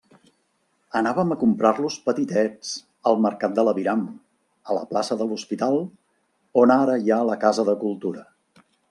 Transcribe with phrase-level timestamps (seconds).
[0.99, 2.71] Anàvem a comprar-los petitets,
[3.11, 4.01] al mercat de l'aviram,
[4.71, 5.79] a la plaça de l'Hospital,
[6.63, 8.27] on ara hi ha la Casa de Cultura.